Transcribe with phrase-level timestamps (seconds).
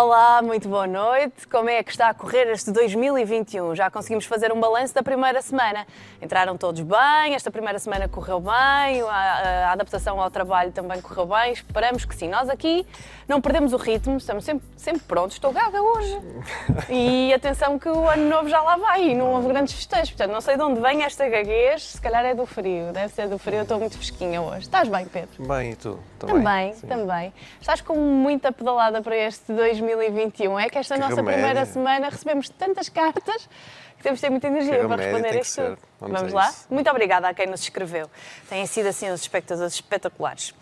[0.00, 1.48] Olá, muito boa noite.
[1.48, 3.74] Como é que está a correr este 2021?
[3.74, 5.84] Já conseguimos fazer um balanço da primeira semana.
[6.22, 11.26] Entraram todos bem, esta primeira semana correu bem, a, a adaptação ao trabalho também correu
[11.26, 11.52] bem.
[11.52, 12.28] Esperamos que sim.
[12.28, 12.86] Nós aqui
[13.26, 15.34] não perdemos o ritmo, estamos sempre, sempre prontos.
[15.34, 16.16] Estou gaga hoje.
[16.88, 20.10] E atenção que o ano novo já lá vai e não houve grandes festejos.
[20.10, 22.92] Portanto, não sei de onde vem esta gaguez, se calhar é do frio.
[22.92, 24.60] Deve ser do frio, eu estou muito fresquinha hoje.
[24.60, 25.44] Estás bem, Pedro?
[25.44, 25.98] Bem, e tu?
[26.20, 26.88] Também, também.
[26.88, 27.34] também.
[27.60, 29.87] Estás com muita pedalada para este 2021.
[29.96, 30.58] 2021.
[30.58, 31.34] É que esta que nossa remédio.
[31.34, 33.48] primeira semana recebemos tantas cartas
[33.96, 35.78] que temos de ter muita energia para responder a isto tudo.
[36.00, 36.48] Vamos, Vamos lá?
[36.50, 36.66] Isso.
[36.70, 38.08] Muito obrigada a quem nos escreveu.
[38.48, 40.54] Têm sido assim os espectadores espetaculares.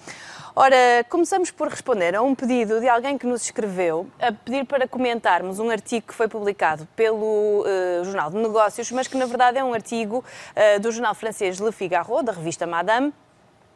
[0.58, 4.88] Ora, começamos por responder a um pedido de alguém que nos escreveu a pedir para
[4.88, 9.58] comentarmos um artigo que foi publicado pelo uh, Jornal de Negócios, mas que na verdade
[9.58, 13.12] é um artigo uh, do jornal francês Le Figaro, da revista Madame,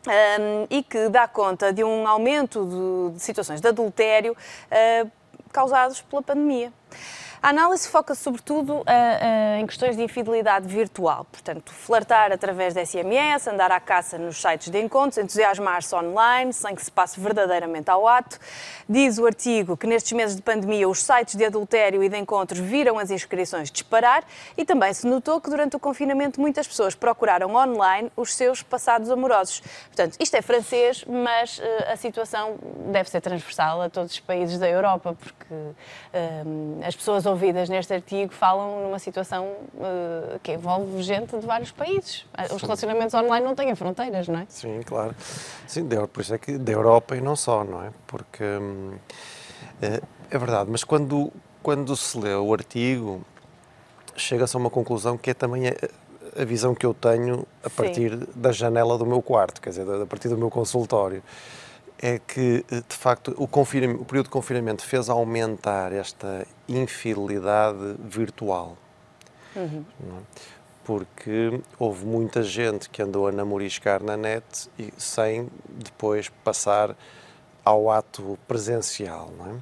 [0.06, 5.10] um, e que dá conta de um aumento de, de situações de adultério uh,
[5.52, 6.72] causados pela pandemia.
[7.42, 8.84] A análise foca sobretudo
[9.58, 14.68] em questões de infidelidade virtual, portanto, flertar através de SMS, andar à caça nos sites
[14.68, 18.38] de encontros, entusiasmar-se online, sem que se passe verdadeiramente ao ato.
[18.86, 22.60] Diz o artigo que nestes meses de pandemia os sites de adultério e de encontros
[22.60, 24.22] viram as inscrições disparar
[24.54, 29.10] e também se notou que durante o confinamento muitas pessoas procuraram online os seus passados
[29.10, 29.62] amorosos.
[29.86, 32.58] Portanto, isto é francês, mas uh, a situação
[32.92, 37.94] deve ser transversal a todos os países da Europa, porque uh, as pessoas ouvidas neste
[37.94, 42.26] artigo falam numa situação uh, que envolve gente de vários países.
[42.54, 44.46] Os relacionamentos online não têm fronteiras, não é?
[44.48, 45.14] Sim, claro.
[45.66, 47.90] Sim, por isso é que da Europa e não só, não é?
[48.06, 48.92] Porque hum,
[49.80, 53.22] é, é verdade, mas quando, quando se lê o artigo,
[54.16, 55.74] chega-se a uma conclusão que é também a,
[56.40, 58.26] a visão que eu tenho a partir Sim.
[58.34, 61.22] da janela do meu quarto, quer dizer, a partir do meu consultório
[62.02, 68.76] é que, eh, de facto, o, o, período de confinamento fez aumentar esta infidelidade virtual.
[69.54, 69.84] Uhum.
[70.00, 70.40] É?
[70.82, 76.96] Porque houve muita gente que andou a namoriscar na net e sem depois passar
[77.62, 79.30] ao ato presencial.
[79.36, 79.54] Não é?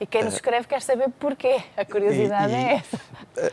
[0.00, 1.60] E quem nos escreve quer saber porquê.
[1.76, 3.00] A curiosidade e, e, é essa.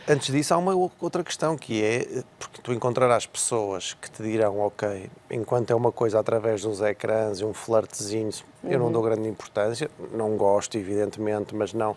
[0.08, 4.60] Antes disso, há uma outra questão que é porque tu encontrarás pessoas que te dirão,
[4.60, 8.30] ok, enquanto é uma coisa através dos ecrãs e um flertezinho,
[8.62, 8.70] uhum.
[8.70, 8.92] eu não uhum.
[8.92, 11.96] dou grande importância, não gosto, evidentemente, mas não.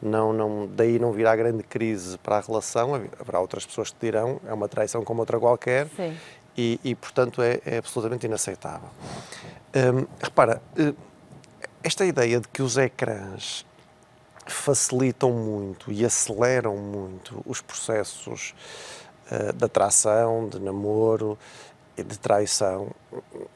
[0.00, 2.92] Não, não, daí não virá grande crise para a relação.
[3.20, 5.86] Haverá outras pessoas que te dirão, é uma traição como outra qualquer,
[6.58, 8.88] e, e, portanto é, é, absolutamente inaceitável.
[9.74, 10.92] Hum, repara, eh,
[11.84, 13.64] esta ideia de que os ecrãs
[14.46, 18.54] facilitam muito e aceleram muito os processos
[19.30, 21.38] uh, de atração, de namoro
[21.96, 22.88] e de traição.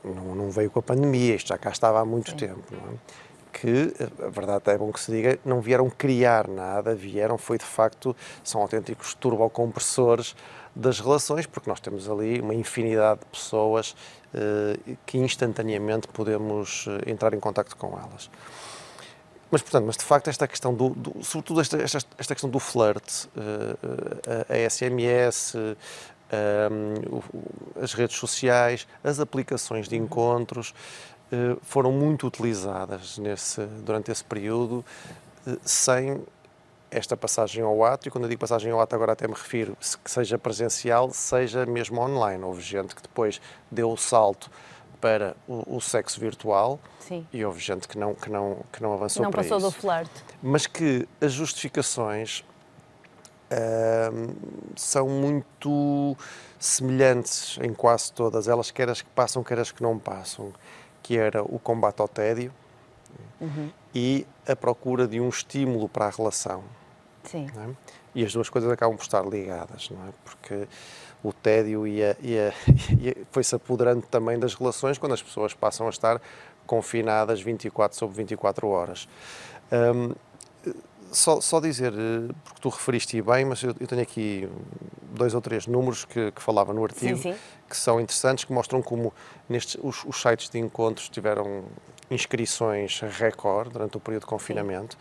[0.04, 2.36] Não, não, veio com a pandemia, isto já cá estava há muito Sim.
[2.36, 2.74] tempo.
[2.74, 3.26] É?
[3.52, 7.64] Que, a verdade é bom que se diga, não vieram criar nada, vieram, foi de
[7.64, 8.14] facto,
[8.44, 10.36] são autênticos turbocompressores
[10.74, 13.92] das relações, porque nós temos ali uma infinidade de pessoas
[14.34, 18.30] uh, que instantaneamente podemos entrar em contato com elas.
[19.50, 22.58] Mas, portanto, mas de facto esta questão do, do sobretudo esta, esta, esta, questão do
[22.58, 23.78] flirt, uh,
[24.48, 25.76] a, a, SMS, uh,
[26.72, 27.22] um,
[27.80, 30.74] as redes sociais, as aplicações de encontros
[31.32, 34.84] uh, foram muito utilizadas nesse, durante esse período
[35.64, 36.20] sem
[36.90, 39.76] esta passagem ao ato, e quando eu digo passagem ao ato agora até me refiro
[40.02, 42.42] que seja presencial, seja mesmo online.
[42.42, 43.40] Houve gente que depois
[43.70, 44.50] deu o salto
[45.06, 47.24] para o, o, sexo virtual Sim.
[47.32, 49.50] e houve gente que não, que não, que não avançou não para isso.
[49.50, 50.24] Não passou do flerte.
[50.42, 52.40] Mas que as justificações
[53.52, 54.36] uh,
[54.74, 56.16] são muito
[56.58, 60.52] semelhantes em quase todas elas, quer as que passam, quer as que não passam,
[61.04, 62.52] que era o combate ao tédio
[63.40, 63.70] uhum.
[63.94, 66.64] e a procura de um estímulo para a relação.
[67.22, 67.46] Sim.
[67.56, 67.70] É?
[68.12, 70.10] E as duas coisas acabam por estar ligadas, não é?
[70.24, 70.66] Porque
[71.22, 72.52] o tédio e, a, e, a,
[73.36, 76.22] foi-se apoderando também das relações quando as pessoas passam a estar
[76.66, 79.06] confinadas 24 sobre 24 horas.
[79.71, 80.15] Um,
[81.12, 84.48] só, só, dizer, eh, porque tu referiste bem, mas eu, eu tenho aqui
[85.12, 87.38] dois ou três números que, que falava no artigo, sim, sim.
[87.68, 89.12] que são interessantes, que mostram como
[89.48, 91.65] nestes, os, os sites de encontros tiveram
[92.10, 94.97] inscrições recorde durante o período de confinamento.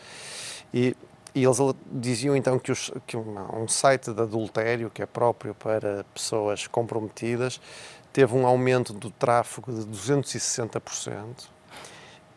[0.74, 0.94] E
[1.36, 1.58] e eles
[1.92, 7.60] diziam então que, os, que um site de adultério, que é próprio para pessoas comprometidas,
[8.16, 11.50] teve um aumento do tráfego de 260%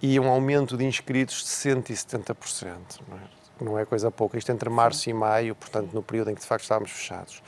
[0.03, 2.75] e um aumento de inscritos de 170%.
[3.07, 3.21] Não é,
[3.61, 4.37] não é coisa pouca.
[4.37, 7.41] Isto entre março e maio, portanto, no período em que de facto estávamos fechados.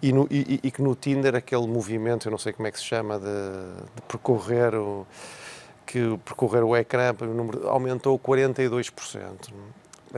[0.00, 2.78] E, no, e, e, que no Tinder aquele movimento, eu não sei como é que
[2.78, 3.24] se chama, de,
[3.96, 5.04] de percorrer o
[5.84, 9.50] que percorrer o ecrã, o número aumentou 42%.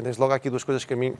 [0.03, 1.17] desde logo há aqui duas coisas que a mim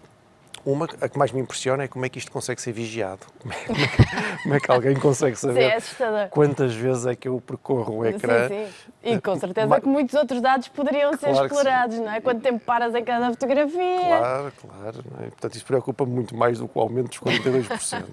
[0.73, 3.27] uma, a que mais me impressiona é como é que isto consegue ser vigiado.
[3.39, 7.15] Como é, como é, como é que alguém consegue saber sim, é quantas vezes é
[7.15, 8.49] que eu percorro o ecrã.
[8.49, 9.15] Sim, sim.
[9.15, 12.21] E com certeza Mas, que muitos outros dados poderiam claro ser explorados, não é?
[12.21, 14.01] Quanto tempo paras em cada fotografia.
[14.07, 15.05] Claro, claro.
[15.21, 15.27] É?
[15.29, 18.05] Portanto, isso preocupa-me muito mais do que o aumento dos 42%.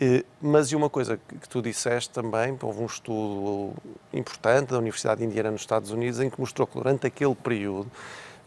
[0.40, 3.74] Mas e uma coisa que tu disseste também, houve um estudo
[4.14, 7.90] importante da Universidade de Indiana nos Estados Unidos em que mostrou que durante aquele período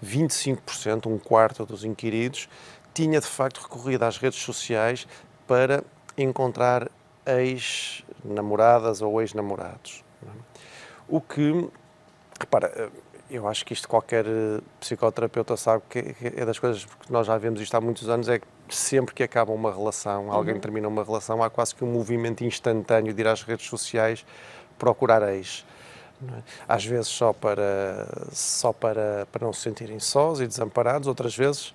[0.04, 2.50] 25%, um quarto dos inquiridos,
[2.94, 5.08] tinha de facto recorrido às redes sociais
[5.48, 5.84] para
[6.18, 6.90] encontrar
[7.26, 10.04] ex-namoradas ou ex-namorados.
[11.08, 11.70] O que,
[12.40, 12.92] repara,
[13.30, 14.26] eu acho que isto qualquer
[14.80, 18.40] psicoterapeuta sabe que é das coisas que nós já vemos isto há muitos anos, é
[18.40, 20.60] que sempre que acaba uma relação, alguém uhum.
[20.60, 24.26] termina uma relação, há quase que um movimento instantâneo de ir às redes sociais
[24.78, 25.66] procurar ex.
[26.24, 26.42] É?
[26.68, 31.74] Às vezes só para, só para, para não se sentirem sós e desamparados, outras vezes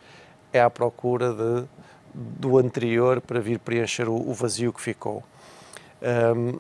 [0.53, 1.69] é à procura de,
[2.15, 5.23] do anterior para vir preencher o, o vazio que ficou.
[6.03, 6.59] Um,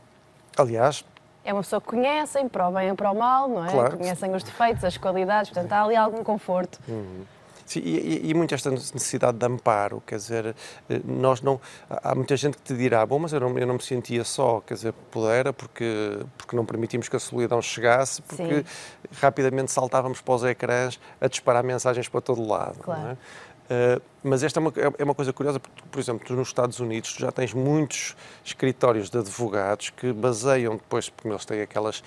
[0.57, 1.05] aliás.
[1.45, 3.71] É uma pessoa que conhecem, para o bem ou para o mal, não é?
[3.71, 3.97] Claro.
[3.97, 6.79] Conhecem os defeitos, as qualidades, portanto há ali algum conforto.
[6.87, 7.25] Uhum.
[7.69, 10.57] Sim, e, e, muito esta necessidade de amparo, quer dizer,
[10.89, 11.61] eh, nós não.
[11.91, 14.63] Há muita gente que te dirá, bom, mas eu não, eu não me sentia só,
[14.63, 18.65] quer dizer, pudera, porque, porque não permitimos que a solidão chegasse, porque Sim.
[19.21, 22.79] rapidamente saltávamos para os ecrãs a disparar mensagens para todo lado.
[22.79, 23.19] Claro.
[23.69, 27.15] Uh, mas esta é uma, é uma coisa curiosa, porque, por exemplo, nos Estados Unidos
[27.19, 32.03] já tens muitos escritórios de advogados que baseiam depois, porque eles têm aquelas,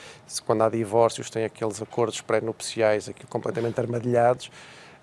[0.45, 4.51] quando há divórcios, têm aqueles acordos pré-nupciais aqui completamente armadilhados,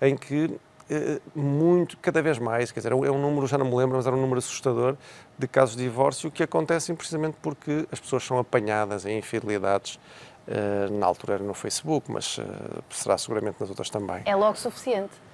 [0.01, 3.75] em que uh, muito, cada vez mais, quer dizer, é um número, já não me
[3.75, 4.97] lembro, mas era um número assustador
[5.37, 9.97] de casos de divórcio que acontecem precisamente porque as pessoas são apanhadas em infidelidades
[10.45, 12.37] uh, na altura era no Facebook, mas
[12.89, 14.23] será seguramente nas outras também.
[14.25, 15.28] É logo suficiente.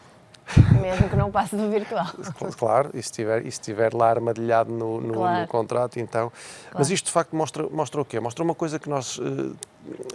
[0.81, 2.07] Mesmo que não passe do virtual.
[2.57, 5.41] Claro, e se estiver, e se estiver lá armadilhado no, no, claro.
[5.41, 6.29] no contrato, então.
[6.29, 6.75] Claro.
[6.77, 8.19] Mas isto de facto mostra, mostra o quê?
[8.19, 9.55] Mostra uma coisa que nós uh,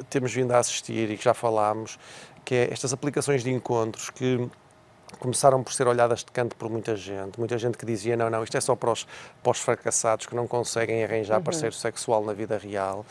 [0.08, 1.98] temos vindo a assistir e que já falámos,
[2.44, 4.48] que é estas aplicações de encontros que
[5.18, 7.38] começaram por ser olhadas de canto por muita gente.
[7.38, 9.06] Muita gente que dizia: não, não, isto é só para os,
[9.42, 11.44] para os fracassados que não conseguem arranjar uhum.
[11.44, 13.04] parceiro sexual na vida real.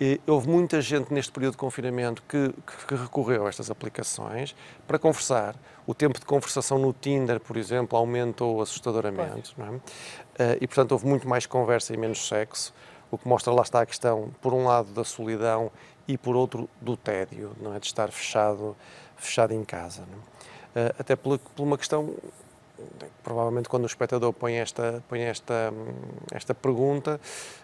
[0.00, 2.52] E houve muita gente neste período de confinamento que,
[2.88, 4.54] que, recorreu a estas aplicações
[4.86, 5.54] para conversar.
[5.86, 9.54] O tempo de conversação no Tinder, por exemplo, aumentou assustadoramente.
[9.58, 10.44] É?
[10.44, 12.74] Eh, e, portanto, houve muito mais conversa e menos sexo,
[13.10, 15.70] o que mostra, lá está a questão, por um lado, da solidão
[16.08, 17.78] e, por outro, do tédio, não é?
[17.78, 18.76] de estar fechado,
[19.16, 20.02] fechado em casa.
[20.74, 20.80] É?
[20.80, 22.14] Eh, até por uma questão
[23.22, 25.72] provavelmente quando o espectador põe esta, põe esta,
[26.32, 27.20] esta pergunta,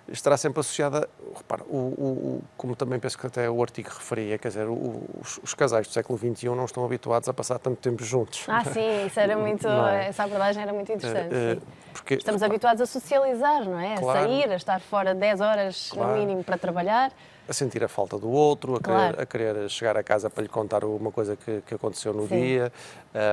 [0.08, 4.48] estará sempre associada, repara, o, o, como também penso que até o artigo referia, quer
[4.48, 8.02] dizer, o, os, os, casais do século XXI não estão habituados a passar tanto tempo
[8.02, 8.44] juntos.
[8.48, 10.08] Ah, sim, isso era muito, é?
[10.08, 11.34] essa abordagem era muito interessante.
[11.34, 11.62] Uh,
[11.92, 13.96] porque, Estamos habituados a socializar, não é?
[13.96, 16.12] Claro, a sair, a estar fora 10 horas claro.
[16.12, 17.12] no mínimo para trabalhar
[17.48, 19.26] a sentir a falta do outro, a, claro.
[19.26, 22.28] querer, a querer, chegar a casa para lhe contar uma coisa que, que aconteceu no
[22.28, 22.40] Sim.
[22.40, 22.72] dia.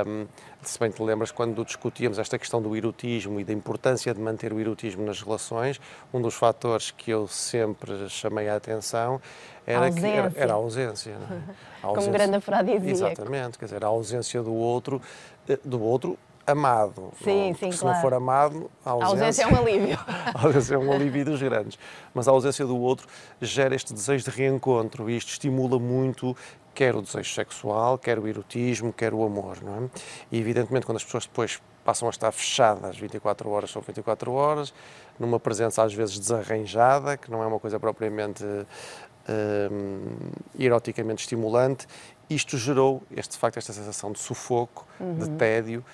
[0.08, 0.26] Um,
[0.64, 4.54] se bem te lembras, quando discutíamos esta questão do erotismo e da importância de manter
[4.54, 5.80] o erotismo nas relações,
[6.14, 9.22] um dos fatores que eu sempre chamei a atenção
[9.68, 11.12] era, a que era, era a ausência.
[11.12, 11.16] É?
[11.84, 12.10] A ausência.
[12.10, 12.90] Como grande afrodisíaco.
[12.90, 15.00] Exatamente, quer dizer, a ausência do outro,
[15.48, 17.12] eh, do outro amado.
[17.24, 17.96] Sim, não, sim, se claro.
[17.96, 20.00] não for amado, a ausência, a ausência é um alívio.
[20.34, 21.80] a ausência é um alívio dos grandes.
[22.14, 23.08] Mas a ausência do outro
[23.42, 26.36] gera este desejo de reencontro e isto estimula muito
[26.74, 29.90] quer o desejo sexual, quer o erotismo, quer o amor, não é?
[30.30, 34.74] E evidentemente quando as pessoas depois passam a estar fechadas 24 horas sobre 24 horas,
[35.18, 40.18] numa presença às vezes desarranjada, que não é uma coisa propriamente hum,
[40.60, 41.88] eroticamente estimulante,
[42.30, 45.16] isto gerou, este, de facto, esta sensação de sufoco, uhum.
[45.16, 45.86] de tédio,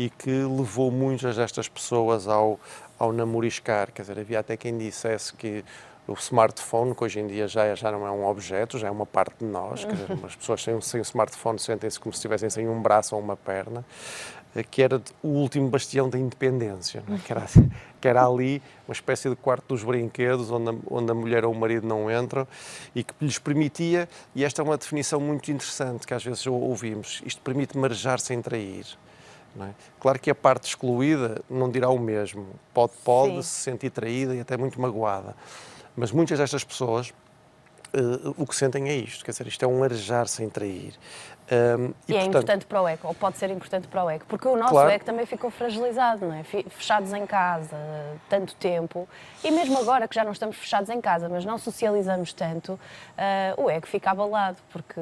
[0.00, 2.58] e que levou muitas destas pessoas ao,
[2.98, 3.92] ao namoriscar.
[3.92, 5.62] Quer dizer, havia até quem dissesse que
[6.08, 8.90] o smartphone, que hoje em dia já, é, já não é um objeto, já é
[8.90, 12.48] uma parte de nós, quer dizer, as pessoas sem, sem smartphone sentem-se como se estivessem
[12.48, 13.84] sem um braço ou uma perna,
[14.56, 17.18] eh, que era o último bastião da independência, é?
[17.18, 17.46] que, era,
[18.00, 21.52] que era ali uma espécie de quarto dos brinquedos, onde a, onde a mulher ou
[21.52, 22.48] o marido não entram,
[22.94, 27.20] e que lhes permitia, e esta é uma definição muito interessante que às vezes ouvimos,
[27.26, 28.86] isto permite marejar sem trair.
[29.58, 29.70] É?
[29.98, 34.40] Claro que a parte excluída não dirá o mesmo, pode, pode se sentir traída e
[34.40, 35.34] até muito magoada,
[35.96, 37.12] mas muitas destas pessoas
[37.94, 40.94] uh, o que sentem é isto, quer dizer, isto é um arejar sem trair.
[41.50, 44.24] Um, e, e, é importante para o eco, ou pode ser importante para o eco,
[44.28, 44.90] porque o nosso claro.
[44.90, 46.44] eco também ficou fragilizado, não é?
[46.44, 47.76] Fechados em casa
[48.28, 49.08] tanto tempo,
[49.42, 53.62] e mesmo agora que já não estamos fechados em casa, mas não socializamos tanto, uh,
[53.64, 55.00] o eco fica abalado, porque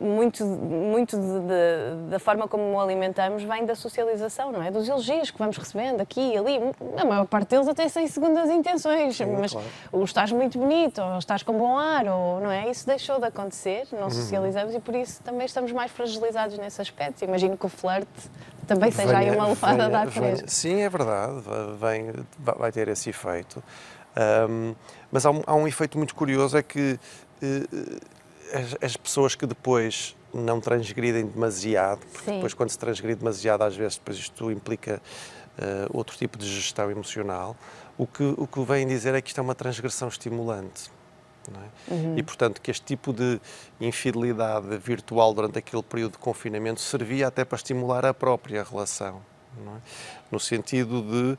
[0.00, 4.70] muito, muito de, de, da forma como o alimentamos vem da socialização, não é?
[4.70, 6.58] Dos elogios que vamos recebendo aqui e ali.
[6.96, 9.66] A maior parte deles até sem segundas intenções, Sim, mas claro.
[9.90, 12.70] ou estás muito bonito, ou estás com bom ar, ou não é?
[12.70, 14.10] Isso deixou de acontecer, não uhum.
[14.10, 17.24] socializamos e por isso também estamos mais fragilizados nesse aspecto.
[17.24, 18.30] Imagino que o flerte
[18.66, 20.46] também seja aí uma levada da fresca.
[20.48, 21.42] Sim, é verdade,
[21.78, 23.62] vem, vai ter esse efeito.
[24.48, 24.74] Um,
[25.10, 26.98] mas há um, há um, efeito muito curioso, é que
[27.42, 28.00] uh,
[28.52, 32.34] as, as, pessoas que depois não transgridem demasiado, porque Sim.
[32.34, 35.00] depois quando se transgride demasiado, às vezes depois isto implica
[35.58, 37.56] uh, outro tipo de gestão emocional,
[37.98, 40.90] o que, o que vem dizer é que isto é uma transgressão estimulante.
[41.50, 41.92] É?
[41.92, 42.16] Uhum.
[42.16, 43.40] E, portanto, que este tipo de
[43.80, 49.20] infidelidade virtual durante aquele período de confinamento servia até para estimular a própria relação.
[49.58, 49.80] É?
[50.30, 51.36] No sentido de,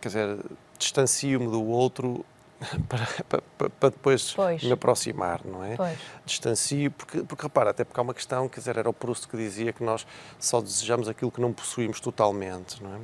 [0.00, 0.38] quer dizer,
[0.78, 2.24] distancio-me do outro
[2.88, 4.62] para, para, para, depois pois.
[4.62, 5.76] me aproximar, não é?
[5.76, 5.98] Pois.
[6.26, 9.36] Distancio, porque, porque repara, até porque há uma questão, quer dizer, era o Proust que
[9.36, 10.06] dizia que nós
[10.38, 12.98] só desejamos aquilo que não possuímos totalmente, não é?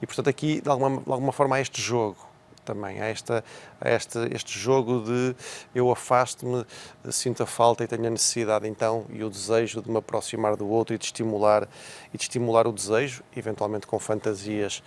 [0.00, 2.30] E portanto aqui, de alguma, de alguma forma, há este jogo
[2.64, 3.44] também, há, esta,
[3.84, 5.34] este, este jogo de
[5.74, 6.64] eu afasto-me,
[7.10, 10.68] sinto a falta e tenho a necessidade então e o desejo de me aproximar do
[10.68, 11.68] outro e de estimular,
[12.14, 14.82] e de estimular o desejo, eventualmente com fantasias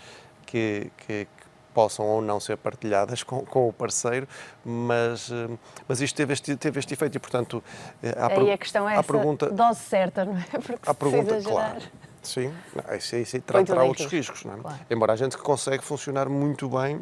[0.45, 1.27] que, que,
[1.73, 4.27] possam ou não ser partilhadas com, com o parceiro,
[4.63, 5.49] mas, eh,
[5.87, 7.63] mas isto teve este, teve este efeito e, portanto,
[8.01, 10.43] eh, há Aí a questão é a pergunta, dose certa, não é?
[10.59, 11.81] Porque a pergunta, claro.
[12.21, 14.57] Sim, não, isso, isso terá, terá outros riscos, não é?
[14.57, 14.79] Claro.
[14.89, 17.01] Embora a gente consegue funcionar muito bem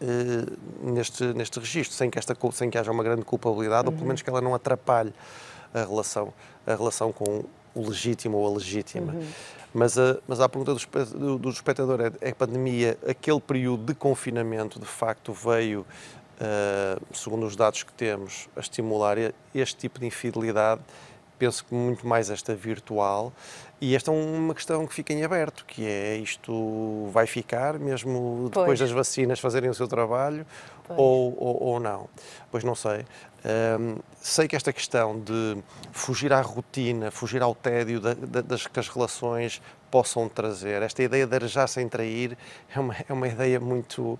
[0.00, 3.86] Uh, neste, neste registro, sem que, esta, sem que haja uma grande culpabilidade, uhum.
[3.86, 4.06] ou pelo uhum.
[4.08, 5.14] menos que ela não atrapalhe
[5.72, 6.34] a relação,
[6.66, 9.12] a relação com o legítimo ou a legítima.
[9.12, 9.26] Uhum.
[9.74, 10.74] Mas a, mas a pergunta
[11.16, 17.02] do, do espectador é, é a pandemia, aquele período de confinamento, de facto, veio, uh,
[17.14, 19.16] segundo os dados que temos, a estimular
[19.54, 20.82] este tipo de infidelidade
[21.42, 23.32] penso que muito mais esta virtual.
[23.80, 28.44] E esta é uma questão que fica em aberto, que é isto vai ficar mesmo
[28.44, 28.78] depois pois.
[28.78, 30.46] das vacinas fazerem o seu trabalho
[30.88, 32.08] ou, ou, ou, não?
[32.48, 33.04] Pois não sei.
[33.44, 35.58] Um, sei que esta questão de
[35.90, 41.02] fugir à rotina, fugir ao tédio da, da, das que as relações possam trazer, esta
[41.02, 42.38] ideia de arejar sem trair,
[42.72, 44.16] é uma, é uma ideia muito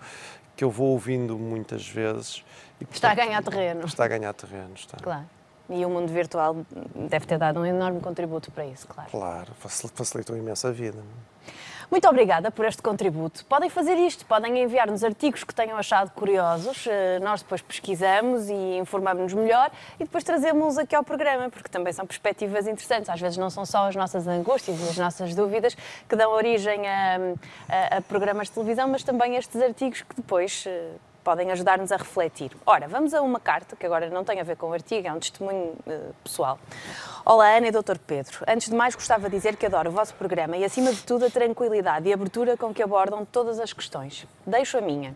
[0.57, 2.45] que eu vou ouvindo muitas vezes.
[2.81, 3.87] E, portanto, está a ganhar terreno.
[3.87, 4.97] Está a ganhar terreno, está.
[4.97, 5.42] Claro.
[5.71, 6.57] E o mundo virtual
[6.95, 9.11] deve ter dado um enorme contributo para isso, claro.
[9.11, 10.99] Claro, facilitou imenso a vida.
[11.93, 13.45] Muito obrigada por este contributo.
[13.45, 18.79] Podem fazer isto, podem enviar-nos artigos que tenham achado curiosos, eh, nós depois pesquisamos e
[18.79, 23.11] informamos-nos melhor e depois trazemos aqui ao programa, porque também são perspectivas interessantes.
[23.11, 25.77] Às vezes não são só as nossas angústias e as nossas dúvidas
[26.09, 27.19] que dão origem a,
[27.69, 30.93] a, a programas de televisão, mas também estes artigos que depois eh,
[31.23, 32.53] podem ajudar-nos a refletir.
[32.67, 35.13] Ora, vamos a uma carta, que agora não tem a ver com o artigo, é
[35.13, 36.59] um testemunho uh, pessoal.
[37.25, 37.99] Olá, Ana e Dr.
[38.07, 38.39] Pedro.
[38.47, 41.27] Antes de mais, gostava de dizer que adoro o vosso programa e, acima de tudo,
[41.27, 44.27] a tranquilidade e abertura com que abordam todas as questões.
[44.47, 45.15] Deixo a minha.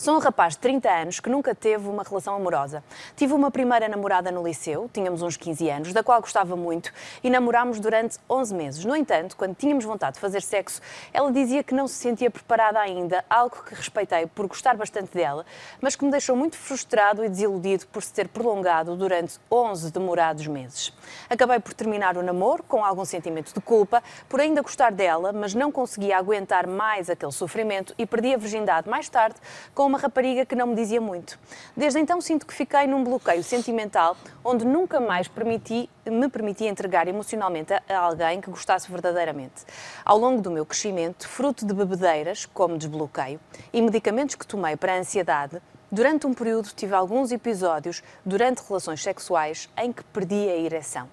[0.00, 2.82] Sou um rapaz de 30 anos que nunca teve uma relação amorosa.
[3.14, 6.90] Tive uma primeira namorada no liceu, tínhamos uns 15 anos, da qual gostava muito
[7.22, 8.84] e namorámos durante 11 meses.
[8.86, 10.80] No entanto, quando tínhamos vontade de fazer sexo,
[11.12, 15.44] ela dizia que não se sentia preparada ainda, algo que respeitei por gostar bastante dela,
[15.82, 20.46] mas que me deixou muito frustrado e desiludido por se ter prolongado durante 11 demorados
[20.46, 20.94] meses.
[21.28, 25.52] Acabei por terminar o namoro com algum sentimento de culpa por ainda gostar dela, mas
[25.52, 29.36] não conseguia aguentar mais aquele sofrimento e perdi a virgindade mais tarde
[29.74, 31.38] com uma rapariga que não me dizia muito.
[31.76, 37.08] Desde então sinto que fiquei num bloqueio sentimental onde nunca mais permiti, me permiti entregar
[37.08, 39.64] emocionalmente a alguém que gostasse verdadeiramente.
[40.04, 43.40] Ao longo do meu crescimento, fruto de bebedeiras, como desbloqueio,
[43.72, 45.60] e medicamentos que tomei para a ansiedade,
[45.92, 51.08] Durante um período tive alguns episódios durante relações sexuais em que perdi a ereção.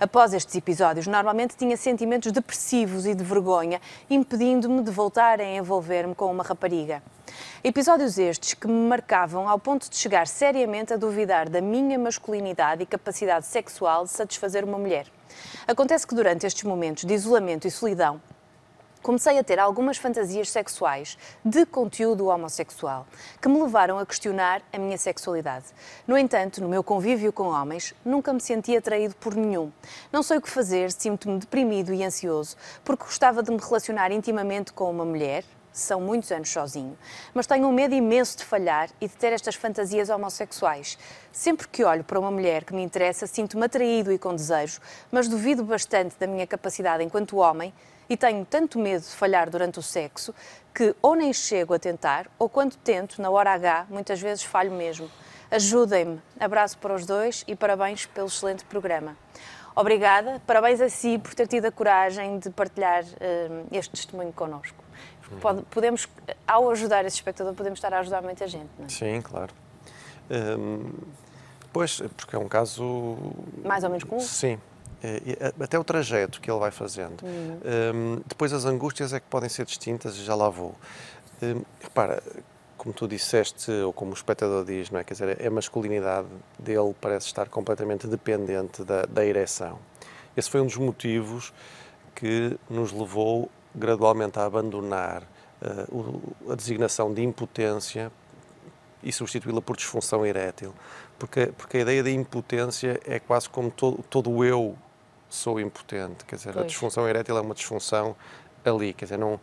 [0.00, 6.14] Após estes episódios, normalmente tinha sentimentos depressivos e de vergonha, impedindo-me de voltar a envolver-me
[6.14, 7.02] com uma rapariga.
[7.62, 12.82] Episódios estes que me marcavam ao ponto de chegar seriamente a duvidar da minha masculinidade
[12.82, 15.06] e capacidade sexual de satisfazer uma mulher.
[15.66, 18.22] Acontece que durante estes momentos de isolamento e solidão,
[19.04, 23.06] comecei a ter algumas fantasias sexuais de conteúdo homossexual
[23.38, 25.66] que me levaram a questionar a minha sexualidade.
[26.06, 29.70] No entanto, no meu convívio com homens, nunca me senti atraído por nenhum.
[30.10, 34.72] Não sei o que fazer, sinto-me deprimido e ansioso porque gostava de me relacionar intimamente
[34.72, 36.96] com uma mulher, são muitos anos sozinho,
[37.34, 40.96] mas tenho um medo imenso de falhar e de ter estas fantasias homossexuais.
[41.30, 44.80] Sempre que olho para uma mulher que me interessa, sinto-me atraído e com desejo,
[45.12, 47.70] mas duvido bastante da minha capacidade enquanto homem
[48.08, 50.34] e tenho tanto medo de falhar durante o sexo
[50.74, 54.72] que ou nem chego a tentar, ou quando tento, na hora H, muitas vezes falho
[54.72, 55.08] mesmo.
[55.50, 56.20] Ajudem-me.
[56.38, 59.16] Abraço para os dois e parabéns pelo excelente programa.
[59.76, 64.84] Obrigada, parabéns a si por ter tido a coragem de partilhar uh, este testemunho connosco.
[65.40, 66.08] Pode, podemos,
[66.46, 68.88] ao ajudar esse espectador, podemos estar a ajudar muita gente, não é?
[68.88, 69.52] Sim, claro.
[70.30, 70.92] Um,
[71.72, 73.16] pois, porque é um caso...
[73.64, 74.20] Mais ou menos comum?
[74.20, 74.60] Sim.
[75.60, 77.22] Até o trajeto que ele vai fazendo.
[77.22, 77.60] Uhum.
[77.94, 80.74] Um, depois as angústias é que podem ser distintas, já lá vou.
[81.42, 82.22] Um, repara,
[82.76, 85.04] como tu disseste, ou como o espectador diz, não é?
[85.04, 89.78] Quer dizer, a masculinidade dele parece estar completamente dependente da, da ereção.
[90.36, 91.52] Esse foi um dos motivos
[92.14, 95.22] que nos levou gradualmente a abandonar
[95.62, 98.10] uh, a designação de impotência
[99.02, 100.74] e substituí-la por disfunção erétil.
[101.18, 104.76] Porque, porque a ideia da impotência é quase como todo, todo o eu
[105.34, 106.24] sou impotente.
[106.24, 106.64] Quer dizer, pois.
[106.64, 108.16] a disfunção erétil é uma disfunção
[108.64, 108.92] ali.
[108.92, 109.40] Quer dizer, não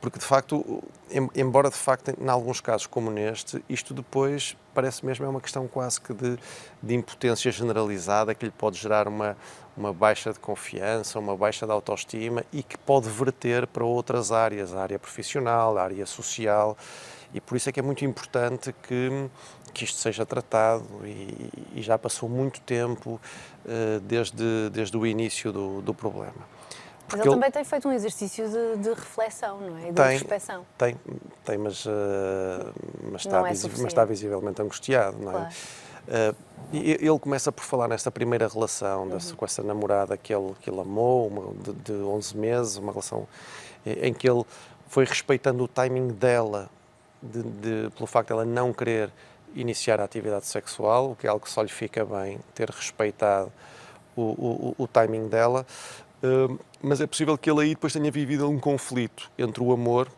[0.00, 0.82] porque de facto,
[1.34, 5.68] embora de facto em alguns casos como neste, isto depois parece mesmo é uma questão
[5.68, 6.38] quase que de,
[6.82, 9.36] de impotência generalizada que lhe pode gerar uma,
[9.76, 14.74] uma baixa de confiança, uma baixa de autoestima e que pode verter para outras áreas,
[14.74, 16.76] a área profissional, a área social
[17.34, 19.28] e por isso é que é muito importante que,
[19.74, 23.20] que isto seja tratado e, e já passou muito tempo
[23.64, 26.56] uh, desde, desde o início do, do problema.
[27.08, 29.86] Mas ele, ele também tem feito um exercício de, de reflexão, não é?
[29.86, 30.66] De tem, introspeção.
[30.76, 30.96] Tem,
[31.44, 31.90] tem, mas, uh,
[33.12, 35.34] mas, está, é mas está visivelmente angustiado, não é?
[35.34, 35.54] Claro.
[36.06, 39.08] Uh, ele começa por falar nesta primeira relação uhum.
[39.10, 42.92] dessa, com essa namorada que ele, que ele amou, uma, de, de 11 meses, uma
[42.92, 43.26] relação
[43.84, 44.44] em que ele
[44.88, 46.68] foi respeitando o timing dela,
[47.22, 49.12] de, de, pelo facto de ela não querer
[49.54, 53.52] iniciar a atividade sexual, o que é algo que só lhe fica bem, ter respeitado
[54.16, 55.66] o, o, o timing dela,
[56.82, 60.08] mas é possível que ele aí depois tenha vivido um conflito entre o amor,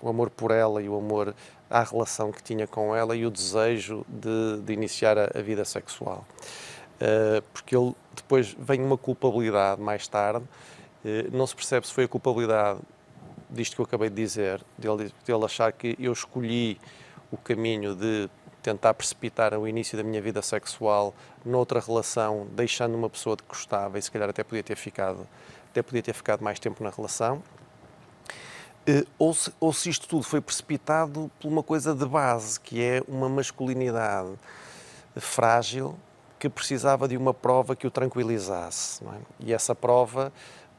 [0.00, 1.34] o amor por ela e o amor
[1.70, 5.64] à relação que tinha com ela e o desejo de, de iniciar a, a, vida
[5.64, 6.26] sexual.
[7.00, 12.04] Uh, porque ele depois vem uma culpabilidade mais tarde, uh, não se percebe se foi
[12.04, 12.80] a culpabilidade
[13.50, 16.78] disto que eu acabei de dizer, dele, dele achar que eu escolhi
[17.30, 18.28] o caminho de
[18.62, 23.48] tentar precipitar o início da minha vida sexual noutra relação, deixando uma pessoa de que
[23.48, 25.26] gostava e se calhar até podia ter ficado
[25.70, 27.42] até podia ter ficado mais tempo na relação,
[28.86, 32.82] eh, ou se, ou se isto tudo foi precipitado por uma coisa de base, que
[32.82, 34.30] é uma masculinidade
[35.16, 35.98] frágil
[36.38, 39.04] que precisava de uma prova que o tranquilizasse.
[39.04, 39.18] É?
[39.40, 40.32] E essa prova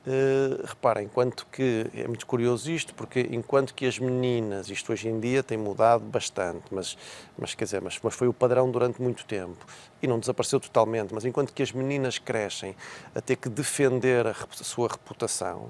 [0.08, 5.10] Uh, reparem, enquanto que é muito curioso isto, porque enquanto que as meninas, isto hoje
[5.10, 6.98] em dia tem mudado bastante, mas,
[7.38, 9.66] mas quer dizer, mas, mas foi o padrão durante muito tempo
[10.02, 12.76] e não desapareceu totalmente, mas enquanto que as meninas crescem
[13.14, 15.70] a ter que defender a, a sua reputação,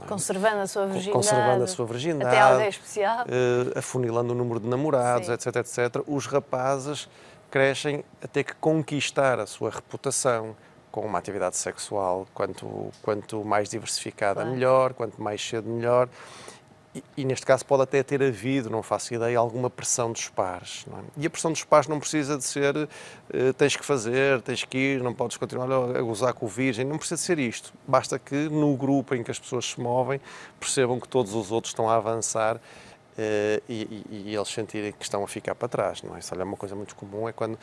[0.00, 0.06] é?
[0.06, 1.12] Conservando a sua virgindade.
[1.12, 2.36] Conservando a sua virgindade.
[2.36, 3.24] Até alguém especial.
[3.24, 5.34] Uh, afunilando o número de namorados, Sim.
[5.34, 6.02] etc, etc.
[6.06, 7.08] Os rapazes
[7.50, 10.56] crescem a ter que conquistar a sua reputação,
[10.92, 14.50] com uma atividade sexual quanto, quanto mais diversificada, claro.
[14.50, 16.08] melhor, quanto mais cedo, melhor.
[16.94, 20.84] E, e, neste caso pode até ter havido, não faço ideia, alguma pressão dos pares.
[20.86, 21.22] É?
[21.22, 22.88] E a pressão dos pares não precisa de ser uh,
[23.56, 26.98] tens que fazer, tens que ir, não podes continuar a gozar com o virgem, não
[26.98, 27.72] precisa de ser isto.
[27.88, 30.20] Basta que no grupo em que as pessoas se movem
[30.60, 32.60] percebam que todos os outros estão a avançar uh,
[33.66, 36.02] e, e, e, eles sentirem que estão a ficar para trás.
[36.02, 36.18] Não é?
[36.18, 37.58] Isso é uma coisa muito comum, é quando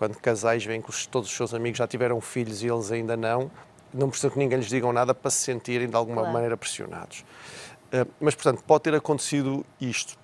[0.00, 3.50] quando casais veem que todos os seus amigos já tiveram filhos e eles ainda não,
[3.92, 6.32] não precisa que ninguém lhes diga nada para se sentirem de alguma claro.
[6.32, 7.22] maneira pressionados.
[7.92, 10.18] Uh, mas, portanto, pode ter acontecido isto.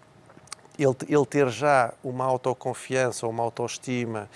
[0.79, 4.31] Ele, ele ter já uma autoconfiança, uma autoestima,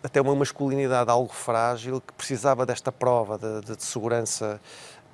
[0.00, 4.60] até uma masculinidade algo frágil, que precisava desta prova de, de segurança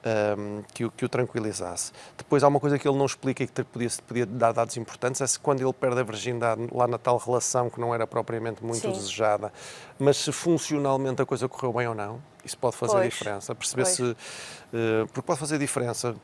[0.05, 1.93] um, que, o, que o tranquilizasse.
[2.17, 5.21] Depois há uma coisa que ele não explica e que podia, podia dar dados importantes,
[5.21, 8.63] é se quando ele perde a virgindade lá na tal relação que não era propriamente
[8.65, 8.93] muito Sim.
[8.93, 9.53] desejada,
[9.99, 13.13] mas se funcionalmente a coisa correu bem ou não, isso pode fazer pois.
[13.13, 13.55] diferença.
[13.55, 13.95] Perceber pois.
[13.95, 14.03] se...
[14.03, 16.15] Uh, porque pode fazer diferença,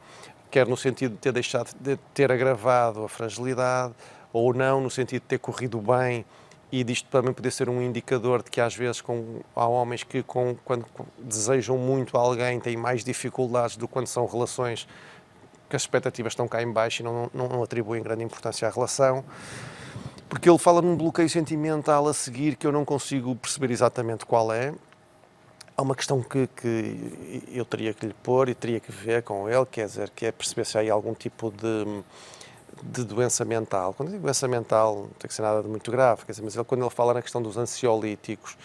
[0.50, 3.94] quer no sentido de ter deixado, de ter agravado a fragilidade,
[4.32, 6.24] ou não, no sentido de ter corrido bem
[6.72, 10.22] e disto também poder ser um indicador de que às vezes com, há homens que
[10.22, 10.87] com, quando
[11.18, 14.87] desejam muito alguém têm mais dificuldades do que quando são relações
[15.68, 18.70] que as expectativas estão cá em baixo e não, não, não atribuem grande importância à
[18.70, 19.24] relação.
[20.28, 24.52] Porque ele fala num bloqueio sentimental a seguir que eu não consigo perceber exatamente qual
[24.52, 24.72] é.
[25.76, 29.48] Há uma questão que, que eu teria que lhe pôr e teria que ver com
[29.48, 32.02] ele, quer dizer, que é perceber se há algum tipo de
[32.83, 33.94] de doença mental.
[33.94, 36.54] Quando digo doença mental, não tem que ser nada de muito grave, quer dizer, mas
[36.54, 38.56] ele, quando ele fala na questão dos ansiolíticos,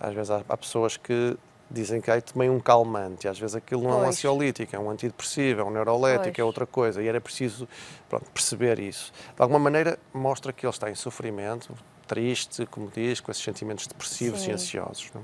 [0.00, 1.36] às vezes há, há pessoas que
[1.70, 4.02] dizem que aí tomei um calmante, às vezes aquilo não pois.
[4.02, 6.38] é um ansiolítico, é um antidepressivo, é um neurolético, pois.
[6.38, 7.68] é outra coisa, e era preciso
[8.08, 9.12] pronto, perceber isso.
[9.34, 11.74] De alguma maneira, mostra que ele está em sofrimento,
[12.06, 14.50] triste, como diz, com esses sentimentos depressivos Sim.
[14.50, 15.10] e ansiosos.
[15.14, 15.22] Não?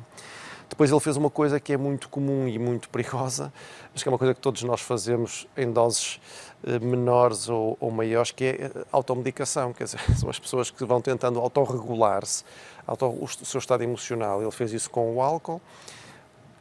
[0.72, 3.52] Depois ele fez uma coisa que é muito comum e muito perigosa,
[3.92, 6.18] mas que é uma coisa que todos nós fazemos em doses
[6.66, 9.74] eh, menores ou, ou maiores, que é eh, automedicação.
[9.74, 12.42] Quer dizer, são as pessoas que vão tentando autorregular-se,
[12.86, 14.40] auto, o seu estado emocional.
[14.40, 15.60] Ele fez isso com o álcool.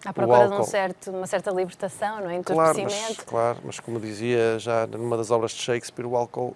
[0.03, 2.43] À procura de um certo, uma certa libertação, não é?
[2.43, 6.53] Claro mas, claro, mas como dizia já numa das obras de Shakespeare, o álcool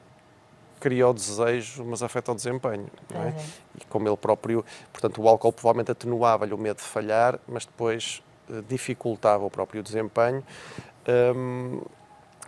[0.79, 2.87] cria o desejo, mas afeta o desempenho.
[3.13, 3.17] É?
[3.17, 3.33] Uhum.
[3.81, 8.21] E como ele próprio, portanto, o álcool provavelmente atenuava-lhe o medo de falhar, mas depois
[8.49, 10.43] uh, dificultava o próprio desempenho.
[11.07, 11.81] Um,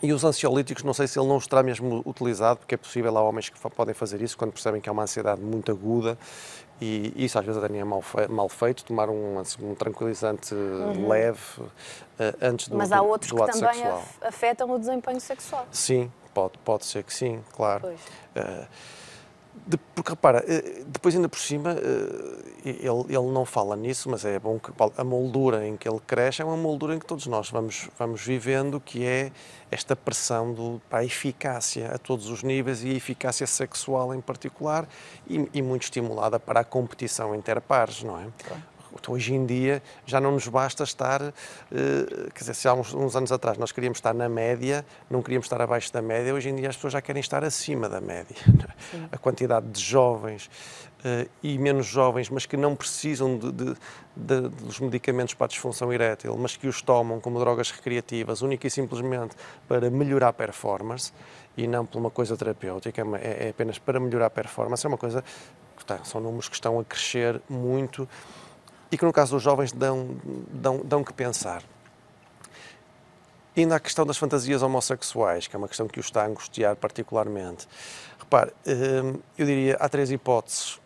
[0.01, 3.17] e os ansiolíticos, não sei se ele não os terá mesmo utilizado, porque é possível,
[3.17, 6.17] há homens que podem fazer isso quando percebem que há uma ansiedade muito aguda
[6.79, 10.53] e isso às vezes até nem é mal, fe mal feito, tomar um, um tranquilizante
[10.53, 11.07] uhum.
[11.07, 11.67] leve uh,
[12.39, 14.03] antes do Mas há outros do que também sexual.
[14.21, 15.67] afetam o desempenho sexual.
[15.71, 17.87] Sim, Pode, pode ser que sim, claro.
[17.87, 18.67] Uh,
[19.65, 22.77] de, porque repara, uh, depois ainda por cima, uh, ele,
[23.09, 26.45] ele não fala nisso, mas é bom que a moldura em que ele cresce é
[26.45, 29.31] uma moldura em que todos nós vamos, vamos vivendo, que é
[29.71, 34.21] esta pressão do, para a eficácia a todos os níveis e a eficácia sexual em
[34.21, 34.87] particular
[35.27, 38.27] e, e muito estimulada para a competição interpares, não é?
[38.43, 38.76] Claro
[39.07, 41.33] hoje em dia já não nos basta estar, uh,
[42.33, 45.45] quer dizer, se há uns, uns, anos atrás nós queríamos estar na média, não queríamos
[45.45, 48.35] estar abaixo da média, hoje em dia as pessoas já querem estar acima da média.
[48.91, 49.07] Sim.
[49.11, 50.49] A quantidade de jovens
[50.99, 53.75] uh, e menos jovens, mas que não precisam de, de,
[54.15, 58.67] de, dos medicamentos para a disfunção erétil, mas que os tomam como drogas recreativas, única
[58.67, 59.35] e simplesmente
[59.67, 61.11] para melhorar a performance
[61.55, 64.89] e não por uma coisa terapêutica, é, é, é apenas para melhorar a performance, é
[64.89, 65.23] uma coisa,
[66.03, 68.07] são números que estão a crescer muito
[68.91, 70.17] e que no caso dos jovens dão,
[70.51, 71.63] dão, dão que pensar.
[73.55, 76.27] E ainda a questão das fantasias homossexuais, que é uma questão que o está a
[76.27, 77.67] angustiar particularmente.
[78.19, 80.79] Repare, hum, eu diria, há três hipóteses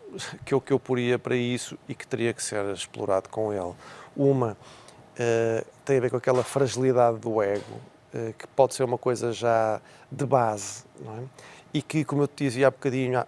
[0.44, 3.74] que eu, que eu poria para isso e que teria que ser explorado com ele.
[4.16, 7.80] Uma uh, tem a ver com aquela fragilidade do ego,
[8.14, 9.78] uh, que pode ser uma coisa já
[10.10, 11.24] de base, é?
[11.74, 13.22] E que, como eu te dizia há bocadinho,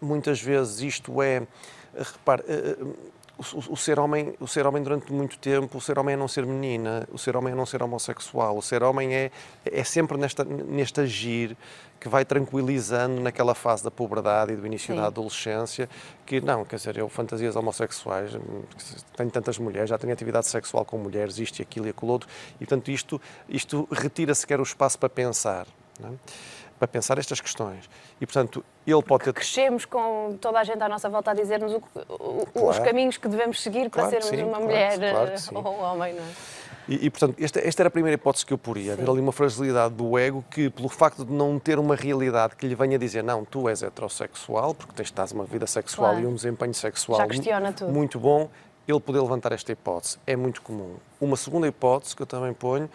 [0.00, 1.42] muitas vezes isto é,
[1.96, 2.44] repare,
[3.40, 6.28] o, o, ser homem, o ser homem durante muito tempo, o ser homem é não
[6.28, 9.30] ser menina, o ser homem é não ser homossexual, o ser homem é,
[9.64, 11.56] é sempre nesta, neste agir
[11.98, 15.00] que vai tranquilizando naquela fase da puberdade e do início Sim.
[15.00, 15.88] da adolescência,
[16.26, 18.32] que não, quer dizer, eu fantasias homossexuais,
[19.16, 22.28] tenho tantas mulheres, já tenho atividade sexual com mulheres, isto e aquilo e aquilo outro,
[22.56, 25.66] e portanto isto, isto retira sequer o espaço para pensar.
[25.98, 26.12] Não é?
[26.80, 27.88] Para pensar estas questões.
[28.18, 29.34] E, portanto, ele pode ter...
[29.34, 31.78] Crescemos com toda a gente à nossa volta a dizer-nos
[32.52, 32.68] claro.
[32.70, 35.82] os caminhos que devemos seguir para claro sermos sim, uma claro, mulher claro ou um
[35.82, 36.28] homem, não é?
[36.88, 39.30] E, e, portanto, esta, esta, era a primeira hipótese que eu poria, haver ali uma
[39.30, 43.22] fragilidade do ego que, pelo facto de não ter uma realidade que lhe venha dizer
[43.22, 46.24] não, tu és heterossexual, porque tens estás uma vida sexual claro.
[46.24, 47.20] e um desempenho sexual
[47.92, 48.48] muito bom,
[48.88, 50.18] ele poder levantar esta hipótese.
[50.26, 50.96] É muito comum.
[51.20, 52.88] Uma segunda hipótese que eu também ponho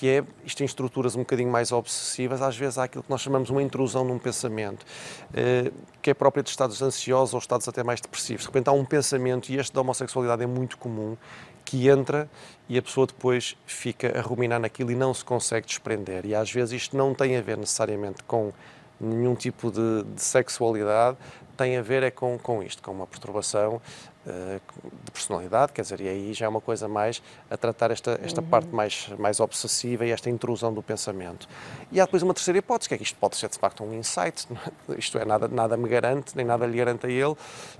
[0.00, 3.20] que é, isto em estruturas um bocadinho mais obsessivas, às vezes há aquilo que nós
[3.20, 4.86] chamamos uma intrusão num pensamento,
[5.34, 8.44] eh, que é própria de estados ansiosos ou estados até mais depressivos.
[8.44, 11.18] De repente há um pensamento, e este da homossexualidade é muito comum,
[11.66, 12.30] que entra
[12.66, 16.24] e a pessoa depois fica a ruminar naquilo e não se consegue desprender.
[16.24, 18.54] E às vezes isto não tem a ver necessariamente com
[18.98, 21.18] nenhum tipo de, de sexualidade,
[21.58, 23.82] tem a ver é com, com isto, com uma perturbação
[24.24, 28.40] de personalidade, quer dizer, e aí já é uma coisa mais a tratar esta, esta
[28.40, 28.48] uhum.
[28.48, 31.48] parte mais, mais obsessiva e esta intrusão do pensamento.
[31.90, 33.94] E há depois uma terceira hipótese, que é que isto pode ser de facto um
[33.94, 34.46] insight,
[34.88, 34.94] é?
[34.98, 37.34] isto é, nada, nada me garante, nem nada lhe garante a ele,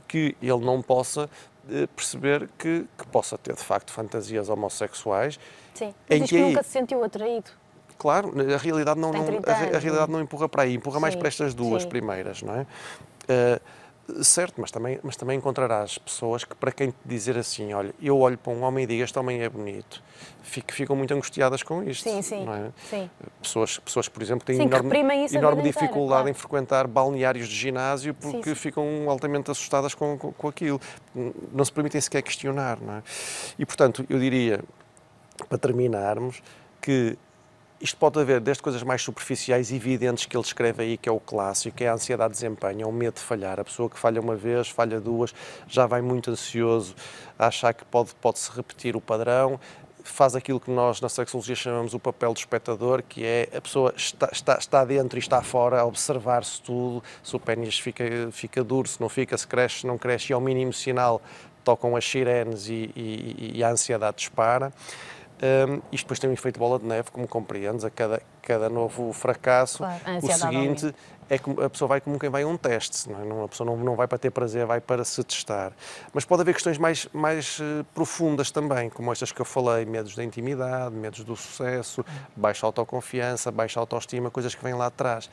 [0.08, 5.38] que ele não possa uh, perceber que, que possa ter de facto fantasias homossexuais.
[5.74, 7.50] Sim, mas em que, que nunca se sentiu atraído.
[7.98, 11.14] Claro, a realidade não, não a, a, realidade não empurra para aí, empurra sim, mais
[11.14, 11.88] para estas duas sim.
[11.90, 12.62] primeiras, não é?
[12.62, 13.60] Uh,
[14.22, 18.18] certo, mas também, mas também encontrarás pessoas que, para quem te dizer assim, olha, eu
[18.18, 20.02] olho para um homem e digo, este homem é bonito,
[20.42, 22.08] fico, ficam muito angustiadas com isto.
[22.08, 22.46] Sim, sim.
[22.48, 22.70] É?
[22.88, 23.10] sim.
[23.42, 24.98] Pessoas, pessoas, por exemplo, têm sim, enorme,
[25.32, 26.28] enorme dificuldade claro.
[26.28, 30.80] em frequentar balneários de ginásio porque sim, ficam altamente assustadas com, com, com aquilo.
[31.52, 33.02] Não se permitem sequer questionar, não é?
[33.58, 34.60] E, portanto, eu diria,
[35.48, 36.42] para terminarmos,
[36.80, 37.16] que
[37.80, 41.12] isto pode haver desde coisas mais superficiais e evidentes que ele escreve aí, que é
[41.12, 43.58] o clássico, que é a ansiedade de desempenho, é o medo de falhar.
[43.58, 45.34] A pessoa que falha uma vez, falha duas,
[45.66, 46.94] já vai muito ansioso
[47.38, 49.58] a achar que pode, pode se repetir o padrão,
[50.04, 53.94] faz aquilo que nós na sexologia chamamos o papel do espectador, que é a pessoa
[53.96, 58.62] está, está, está dentro e está fora a observar-se tudo, se o pênis fica, fica
[58.62, 61.22] duro, se não fica, se cresce, se não cresce, e ao mínimo sinal
[61.64, 64.72] tocam as sirenes e, e, e a ansiedade dispara.
[65.42, 69.10] Um, isto depois tem um efeito bola de neve, como compreendes, a cada, cada novo
[69.12, 70.94] fracasso, claro, o seguinte
[71.30, 73.44] é que a pessoa vai como quem vai a um teste, não é?
[73.44, 75.72] a pessoa não, não vai para ter prazer, vai para se testar.
[76.12, 80.16] Mas pode haver questões mais, mais uh, profundas também, como estas que eu falei, medos
[80.16, 82.04] da intimidade, medos do sucesso,
[82.36, 85.30] baixa autoconfiança, baixa autoestima, coisas que vêm lá atrás.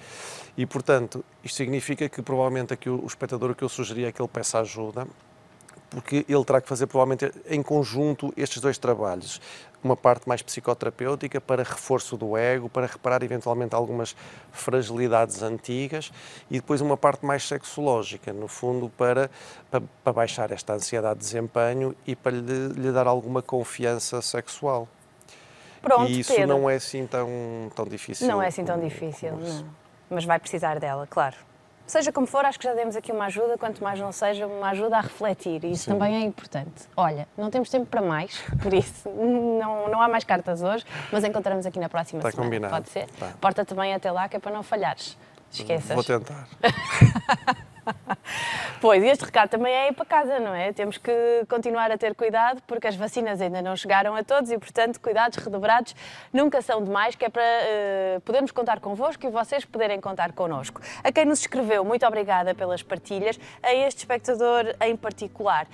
[0.55, 4.21] E, portanto, isto significa que provavelmente aqui o, o espectador que eu sugeria é que
[4.21, 5.07] ele peça ajuda,
[5.89, 9.41] porque ele terá que fazer provavelmente em conjunto estes dois trabalhos.
[9.83, 14.15] Uma parte mais psicoterapêutica para reforço do ego, para reparar eventualmente algumas
[14.51, 16.11] fragilidades antigas
[16.49, 19.29] e depois uma parte mais sexológica, no fundo, para,
[19.71, 24.87] para, para baixar esta ansiedade de desempenho e para lhe, lhe dar alguma confiança sexual.
[25.81, 26.47] Pronto, e isso Pedro.
[26.47, 27.29] não é assim tão,
[27.75, 28.27] tão difícil.
[28.27, 29.31] Não é assim tão difícil.
[30.09, 31.35] Mas vai precisar dela, claro.
[31.87, 34.69] Seja como for, acho que já demos aqui uma ajuda, quanto mais não seja, uma
[34.71, 35.63] ajuda a refletir.
[35.63, 35.91] E isso Sim.
[35.91, 36.83] também é importante.
[36.97, 41.23] Olha, não temos tempo para mais, por isso não, não há mais cartas hoje, mas
[41.23, 42.45] encontramos aqui na próxima Está semana.
[42.45, 42.73] Combinado.
[42.73, 43.07] Pode ser?
[43.17, 43.31] Tá.
[43.39, 45.17] Porta também até lá, que é para não falhares.
[45.49, 45.95] Esqueças.
[45.95, 46.45] Vou tentar.
[48.79, 50.71] Pois, e este recado também é para casa, não é?
[50.71, 51.11] Temos que
[51.49, 55.37] continuar a ter cuidado porque as vacinas ainda não chegaram a todos e, portanto, cuidados
[55.37, 55.95] redobrados
[56.31, 60.79] nunca são demais, que é para uh, podermos contar convosco e vocês poderem contar connosco.
[61.03, 63.39] A quem nos escreveu, muito obrigada pelas partilhas.
[63.63, 65.67] A este espectador em particular,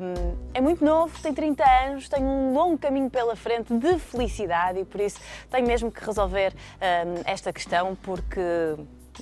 [0.00, 4.80] um, é muito novo, tem 30 anos, tem um longo caminho pela frente de felicidade
[4.80, 8.40] e, por isso, tem mesmo que resolver um, esta questão porque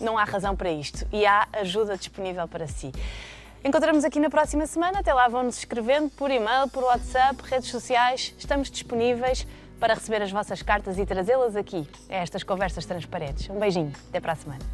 [0.00, 2.92] não há razão para isto e há ajuda disponível para si.
[3.64, 5.00] Encontramos aqui na próxima semana.
[5.00, 8.34] Até lá vão-nos escrevendo por e-mail, por WhatsApp, redes sociais.
[8.38, 9.46] Estamos disponíveis
[9.80, 13.48] para receber as vossas cartas e trazê-las aqui a estas conversas transparentes.
[13.50, 13.92] Um beijinho.
[14.08, 14.64] Até para a semana.